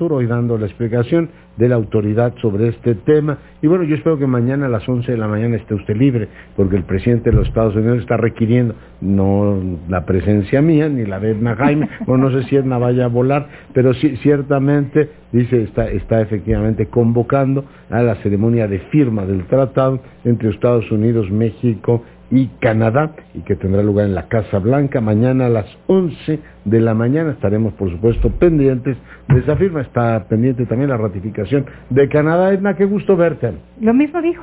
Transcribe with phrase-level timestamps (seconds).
[0.00, 3.38] hoy dando la explicación de la autoridad sobre este tema.
[3.60, 6.28] Y bueno, yo espero que mañana a las 11 de la mañana esté usted libre,
[6.56, 11.20] porque el presidente de los Estados Unidos está requiriendo no la presencia mía ni la
[11.20, 15.62] de Edna Jaime, o no sé si Edna vaya a volar, pero sí, ciertamente dice
[15.62, 22.02] está, está efectivamente convocando a la ceremonia de firma del tratado entre Estados Unidos, México
[22.32, 26.80] y Canadá y que tendrá lugar en la Casa Blanca mañana a las 11 de
[26.80, 27.32] la mañana.
[27.32, 28.96] Estaremos, por supuesto, pendientes
[29.28, 29.82] de esa firma.
[29.82, 32.54] Está pendiente también la ratificación de Canadá.
[32.54, 33.52] Edna, qué gusto verte.
[33.82, 34.42] Lo mismo dijo.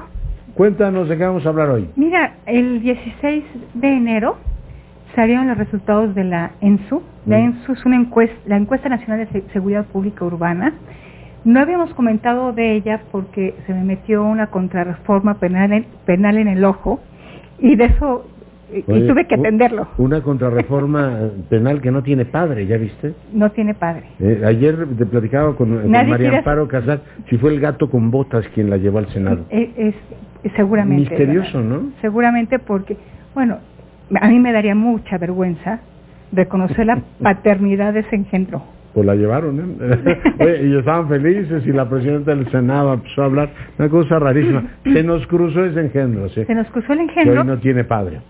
[0.54, 1.90] Cuéntanos de qué vamos a hablar hoy.
[1.96, 4.38] Mira, el 16 de enero
[5.16, 7.02] salieron los resultados de la ENSU.
[7.26, 7.42] La mm.
[7.42, 10.74] ENSU es una encuesta, la encuesta nacional de seguridad pública urbana.
[11.44, 16.64] No habíamos comentado de ella porque se me metió una contrarreforma penal penal en el
[16.66, 17.00] ojo
[17.62, 18.26] y de eso
[18.72, 19.88] y tuve que atenderlo.
[19.98, 23.14] Una contrarreforma penal que no tiene padre, ¿ya viste?
[23.34, 24.04] No tiene padre.
[24.20, 28.70] Eh, ayer te platicaba con, María Amparo Casal si fue el gato con botas quien
[28.70, 29.46] la llevó al Senado.
[29.50, 29.96] Es,
[30.56, 31.10] seguramente.
[31.10, 31.92] Misterioso, ¿no?
[32.02, 32.98] Seguramente porque,
[33.34, 33.58] bueno,
[34.20, 35.80] a mí me daría mucha vergüenza
[36.32, 40.62] reconocer la paternidad de ese engendro pues la llevaron, ¿eh?
[40.64, 44.64] y estaban felices y la presidenta del Senado empezó a hablar, una cosa rarísima.
[44.84, 47.34] Se nos cruzó ese engendro, Se nos cruzó el engendro.
[47.34, 48.22] Que hoy no tiene padre.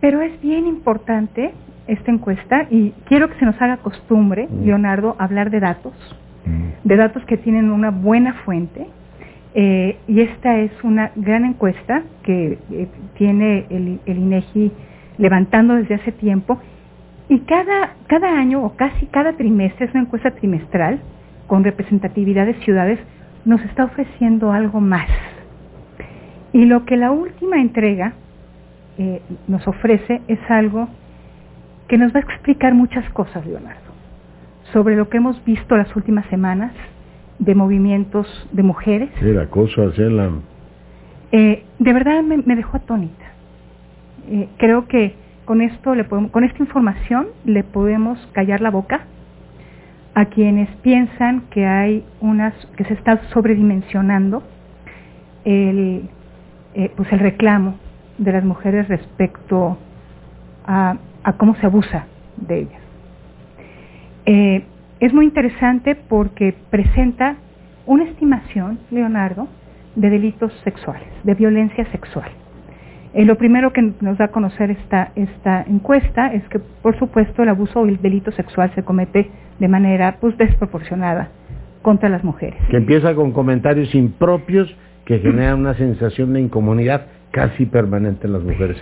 [0.00, 1.52] Pero es bien importante
[1.86, 4.64] esta encuesta y quiero que se nos haga costumbre, mm.
[4.64, 5.94] Leonardo, hablar de datos,
[6.44, 6.88] mm.
[6.88, 8.86] de datos que tienen una buena fuente.
[9.58, 14.70] Eh, y esta es una gran encuesta que eh, tiene el, el INEGI
[15.16, 16.60] levantando desde hace tiempo
[17.28, 21.00] y cada, cada año o casi cada trimestre, es una encuesta trimestral
[21.46, 22.98] con representatividad de ciudades,
[23.44, 25.08] nos está ofreciendo algo más.
[26.52, 28.14] Y lo que la última entrega
[28.98, 30.88] eh, nos ofrece es algo
[31.88, 33.92] que nos va a explicar muchas cosas, Leonardo,
[34.72, 36.72] sobre lo que hemos visto las últimas semanas
[37.38, 39.10] de movimientos de mujeres.
[39.20, 40.30] Sí, la cosa, la...
[41.32, 43.24] Eh, de verdad me, dejó atónita.
[44.28, 45.14] Eh, creo que
[45.46, 45.94] con esto
[46.30, 49.06] con esta información le podemos callar la boca
[50.14, 54.42] a quienes piensan que hay unas que se está sobredimensionando
[55.44, 56.10] el
[56.74, 57.76] eh, pues el reclamo
[58.18, 59.78] de las mujeres respecto
[60.66, 60.96] a,
[61.38, 62.82] cómo se abusa de ellas.
[64.26, 64.64] Eh,
[65.00, 67.36] es muy interesante porque presenta
[67.86, 69.48] una estimación, Leonardo,
[69.94, 72.30] de delitos sexuales, de violencia sexual.
[73.16, 77.42] Eh, lo primero que nos da a conocer esta, esta encuesta es que, por supuesto,
[77.42, 81.30] el abuso o el delito sexual se comete de manera pues, desproporcionada
[81.80, 82.60] contra las mujeres.
[82.68, 84.76] Que empieza con comentarios impropios
[85.06, 88.76] que generan una sensación de incomodidad casi permanente en las mujeres.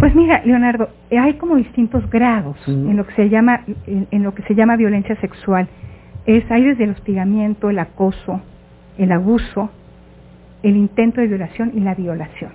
[0.00, 4.42] Pues mira, Leonardo, hay como distintos grados en lo que se llama en, lo que
[4.44, 5.68] se llama violencia sexual.
[6.24, 8.40] Es hay desde el hostigamiento, el acoso,
[8.96, 9.68] el abuso,
[10.62, 12.52] el intento de violación y la violación.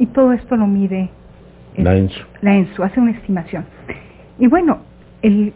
[0.00, 1.10] Y todo esto lo mide
[1.76, 2.24] la ENSU.
[2.40, 3.66] La ENSU, hace una estimación.
[4.38, 4.78] Y bueno,
[5.20, 5.52] el,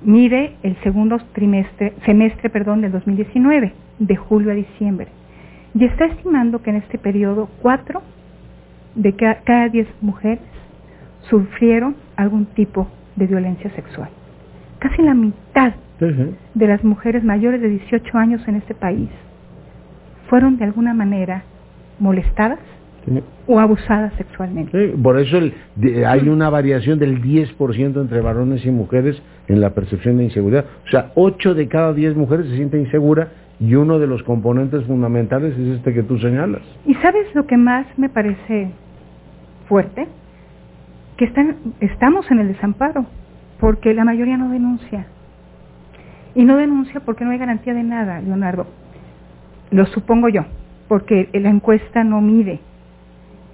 [0.00, 5.08] mide el segundo trimestre, semestre perdón, del 2019, de julio a diciembre.
[5.74, 8.00] Y está estimando que en este periodo cuatro
[8.94, 10.40] de cada, diez mujeres
[11.28, 14.08] sufrieron algún tipo de violencia sexual.
[14.78, 19.10] Casi la mitad de las mujeres mayores de 18 años en este país
[20.28, 21.44] fueron de alguna manera
[21.98, 22.58] molestadas
[23.46, 24.94] o abusadas sexualmente.
[25.02, 25.38] por eso
[26.06, 30.64] hay una variación del 10% entre varones y mujeres en la percepción de inseguridad.
[30.86, 33.28] O sea, 8 de cada 10 mujeres se sienten inseguras
[33.60, 36.62] y uno de los componentes fundamentales es este que tú señalas.
[36.86, 38.70] ¿Y sabes lo que más me parece
[39.68, 40.06] fuerte?
[41.16, 43.06] Que están, estamos en el desamparo,
[43.60, 45.06] porque la mayoría no denuncia.
[46.34, 48.66] Y no denuncia porque no hay garantía de nada, Leonardo.
[49.70, 50.44] Lo supongo yo,
[50.88, 52.60] porque la encuesta no mide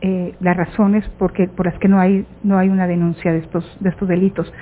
[0.02, 3.64] eh, las razones porque, por las que no hay, no hay una denuncia de estos,
[3.80, 4.52] de estos delitos.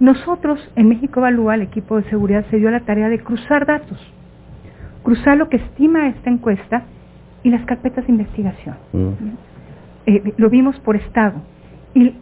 [0.00, 3.98] Nosotros en México Evalúa, el equipo de seguridad, se dio la tarea de cruzar datos,
[5.02, 6.84] cruzar lo que estima esta encuesta
[7.42, 8.76] y las carpetas de investigación.
[8.92, 9.08] Mm.
[10.06, 11.42] Eh, lo vimos por estado.
[11.94, 12.14] Y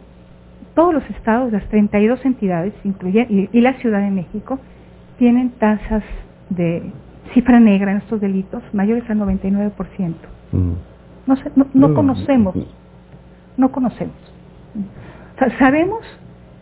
[0.73, 4.59] todos los estados, las 32 entidades, incluye, y, la Ciudad de México,
[5.17, 6.03] tienen tasas
[6.49, 6.83] de
[7.33, 9.71] cifra negra en estos delitos mayores al 99%.
[10.51, 10.94] Mm.
[11.27, 11.35] No,
[11.73, 12.55] no, conocemos,
[13.57, 14.15] no conocemos.
[15.57, 16.01] sabemos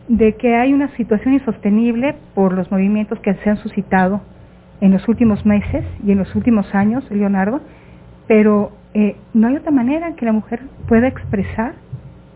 [0.08, 4.22] de que hay una situación insostenible por los movimientos que se han suscitado
[4.82, 7.62] en los últimos meses y en los últimos años, Leonardo,
[8.28, 11.74] pero eh, no hay otra manera en que la mujer pueda expresar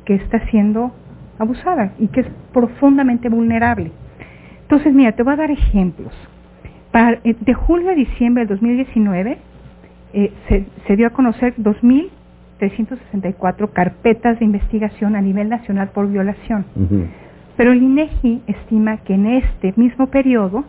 [0.05, 0.91] que está siendo
[1.39, 3.91] abusada y que es profundamente vulnerable.
[4.61, 6.13] Entonces, mira, te voy a dar ejemplos
[6.91, 9.37] Para, eh, de julio a diciembre del 2019
[10.13, 11.53] eh, se, se dio a conocer
[12.59, 16.65] 2.364 carpetas de investigación a nivel nacional por violación.
[17.55, 20.63] Pero el INEGI estima que en este mismo periodo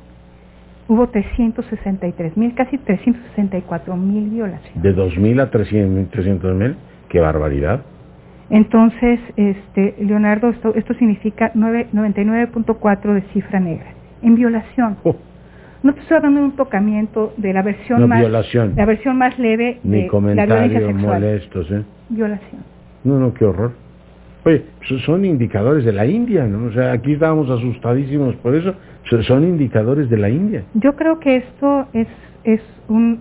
[0.88, 4.82] hubo 363 mil, casi 364 mil violaciones.
[4.82, 6.76] De 2.000 a 300 mil,
[7.08, 7.82] qué barbaridad.
[8.50, 13.90] Entonces, este, Leonardo, esto, esto significa nueve- 99.4 de cifra negra
[14.22, 14.96] en violación.
[15.04, 15.16] Oh,
[15.82, 18.72] No te estoy hablando de un tocamiento de la versión No, más violación.
[18.76, 21.20] la versión más leve ni de la violencia comentarios sexual.
[21.20, 21.82] molestos, ¿eh?
[22.08, 22.62] Violación.
[23.04, 23.72] No, no, qué horror.
[24.44, 26.66] Oye, so- son indicadores de la India, ¿no?
[26.68, 28.74] O sea, aquí estábamos asustadísimos por eso.
[29.04, 30.64] So- Son indicadores de la India.
[30.74, 32.08] Yo creo que esto es
[32.44, 33.20] es un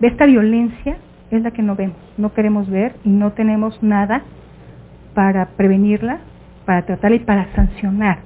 [0.00, 0.96] esta violencia
[1.30, 4.22] es la que no vemos, no queremos ver y no tenemos nada
[5.14, 6.18] para prevenirla,
[6.64, 8.18] para tratarla y para sancionar.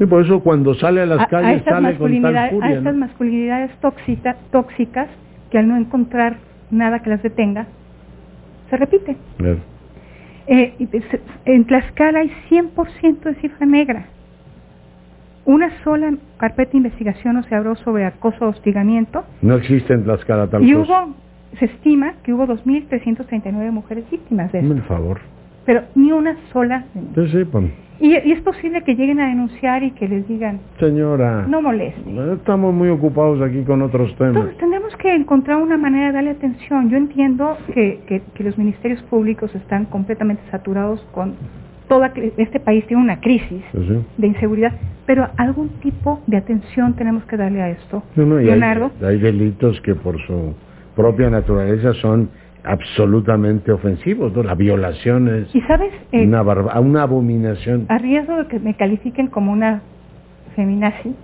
[0.00, 2.52] Y por eso cuando sale a las a, a calles estas sale con tal masculinidades,
[2.52, 3.00] a furia, estas ¿no?
[3.00, 5.08] masculinidades tóxica- tóxicas
[5.50, 6.36] que al no encontrar
[6.70, 7.66] nada que las detenga,
[8.70, 9.16] se repite.
[9.36, 9.58] Claro.
[10.46, 10.74] Eh,
[11.44, 14.06] en Tlaxcala hay 100% de cifra negra.
[15.44, 20.04] Una sola carpeta de investigación no se abrió sobre acoso o hostigamiento No existe en
[20.04, 21.04] Tlaxcala tal y cosa.
[21.04, 21.14] hubo,
[21.58, 25.20] se estima que hubo 2.339 mujeres víctimas de esto, el favor.
[25.66, 26.84] pero ni una sola.
[27.14, 27.64] sí, pues,
[28.00, 32.00] Y, y es posible que lleguen a denunciar y que les digan, señora, no moleste.
[32.34, 34.36] estamos muy ocupados aquí con otros temas.
[34.36, 36.88] Entonces tendremos que encontrar una manera de darle atención.
[36.88, 41.34] Yo entiendo que, que- que los ministerios públicos están completamente saturados con
[41.88, 44.04] toda cri- este país tiene una crisis sí.
[44.16, 44.72] de inseguridad,
[45.06, 48.02] pero algún tipo de atención tenemos que darle a esto.
[48.16, 50.54] No, no, hay- Leonardo, hay, delitos que por su
[50.96, 52.30] propia naturaleza son
[52.64, 54.32] absolutamente ofensivos.
[54.34, 54.42] ¿no?
[54.42, 57.86] La violación es y sabes, Eh, una, barba- una abominación.
[57.88, 59.82] a riesgo de que me califiquen como una
[60.56, 61.14] feminazi,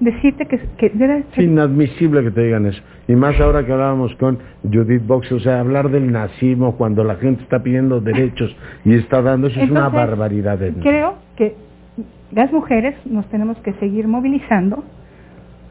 [0.00, 2.80] decirte que, que debe Es ser- inadmisible que te digan eso.
[3.08, 7.16] Y más ahora que hablábamos con Judith Box, o sea, hablar del nazismo cuando la
[7.16, 8.54] gente está pidiendo derechos
[8.84, 10.58] y está dando, eso es una Entonces, barbaridad.
[10.58, 11.54] de- Creo que
[12.32, 14.84] las mujeres nos tenemos que seguir movilizando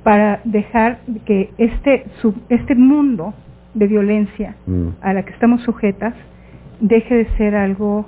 [0.04, 3.34] para dejar que este, sub- este mundo
[3.78, 4.88] de violencia Mm.
[5.02, 6.14] a la que estamos sujetas
[6.80, 8.08] deje de ser algo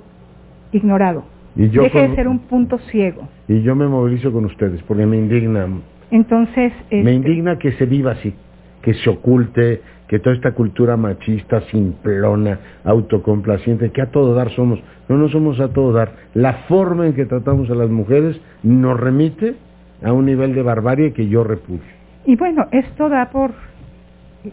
[0.72, 1.24] ignorado,
[1.56, 3.28] Y yo, deje de ser un punto ciego.
[3.48, 5.66] y yo me movilizo con ustedes porque me indigna.
[6.10, 8.34] Entonces, Me este, indigna que se viva así,
[8.82, 14.80] que se oculte, que toda esta cultura machista, simplona, autocomplaciente, que a todo dar somos.
[15.08, 16.12] No, no somos a todo dar.
[16.34, 19.54] La forma en que tratamos a las mujeres nos remite
[20.02, 21.82] a un nivel de barbarie que yo repudio.
[22.26, 23.50] y bueno, esto da por,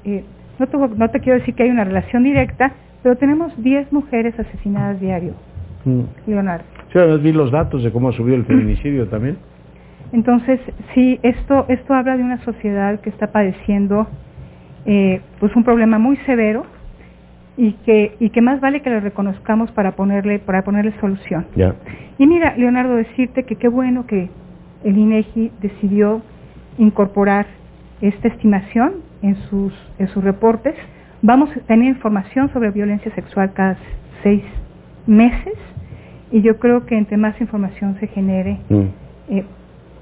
[0.05, 0.23] eh,
[0.59, 2.71] no, te, no te quiero decir que hay una relación directa,
[3.03, 5.33] pero tenemos 10 mujeres asesinadas diario,
[5.85, 6.01] Mm.
[6.27, 6.65] Leonardo.
[6.91, 9.37] Sí, además vi los datos de cómo ha subido el feminicidio también.
[10.11, 10.59] Entonces,
[10.93, 14.07] sí, esto, esto habla de una sociedad que está padeciendo
[14.85, 16.65] eh, pues un problema muy severo
[17.57, 21.47] y que, y que más vale que lo reconozcamos para ponerle, para ponerle solución.
[21.55, 21.75] Ya.
[22.17, 24.29] Y mira, Leonardo, decirte que qué bueno que
[24.83, 26.21] el INEGI decidió
[26.77, 27.47] incorporar
[28.01, 30.75] esta estimación en sus, en sus reportes.
[31.21, 33.77] Vamos a tener información sobre violencia sexual cada
[34.23, 34.43] seis
[35.07, 35.53] meses
[36.31, 38.81] y yo creo que entre más información se genere, Mm.
[39.29, 39.45] eh,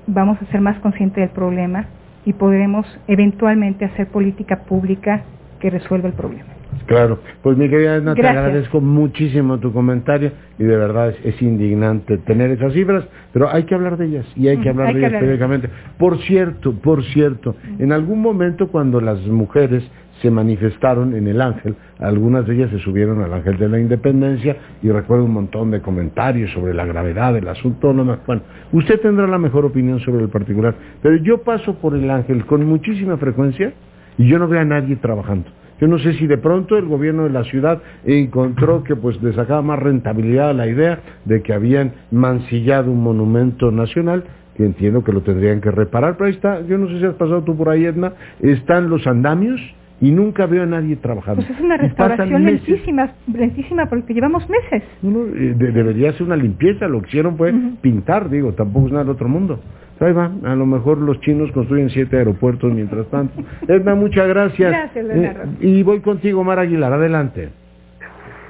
[0.07, 1.85] vamos a ser más conscientes del problema
[2.25, 5.21] y podremos eventualmente hacer política pública
[5.59, 6.50] que resuelva el problema.
[6.86, 11.42] Claro, pues mi querida Edna, te agradezco muchísimo tu comentario y de verdad es, es
[11.42, 14.94] indignante tener esas cifras, pero hay que hablar de ellas y hay que hablar hay
[14.94, 15.70] de que ellas periódicamente.
[15.98, 19.84] Por cierto, por cierto, en algún momento cuando las mujeres
[20.22, 24.56] se manifestaron en el Ángel, algunas de ellas se subieron al Ángel de la Independencia
[24.84, 27.94] y recuerdo un montón de comentarios sobre la gravedad del asunto.
[27.94, 28.20] No más.
[28.27, 32.46] Bueno, usted tendrá la mejor opinión sobre el particular, pero yo paso por el Ángel
[32.46, 33.74] con muchísima frecuencia
[34.18, 35.50] y yo no veo a nadie trabajando.
[35.79, 39.34] Yo no sé si de pronto el gobierno de la ciudad encontró que pues le
[39.34, 44.24] sacaba más rentabilidad a la idea de que habían mancillado un monumento nacional,
[44.55, 47.15] que entiendo que lo tendrían que reparar, pero ahí está, yo no sé si has
[47.15, 49.60] pasado tú por ahí, Edna, están los andamios
[50.00, 51.41] y nunca veo a nadie trabajando.
[51.41, 54.84] Pues es una restauración lentísima, lentísima porque llevamos meses.
[55.03, 59.03] Eh, de- debería ser una limpieza, lo que hicieron fue pintar, digo, tampoco es nada
[59.03, 59.60] del otro mundo.
[59.99, 63.41] Ahí va, a lo mejor los chinos construyen siete aeropuertos mientras tanto.
[63.67, 64.71] Edna, muchas gracias.
[64.71, 65.43] Gracias, Leonardo.
[65.43, 67.49] Eh, y voy contigo, Mar Aguilar, adelante.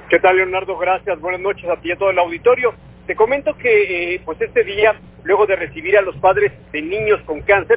[0.08, 0.76] ¿Qué tal, Leonardo?
[0.78, 1.20] Gracias.
[1.20, 2.74] Buenas noches a ti y a todo el auditorio.
[3.06, 7.20] Te comento que, eh, pues este día, luego de recibir a los padres de niños
[7.26, 7.74] con cáncer,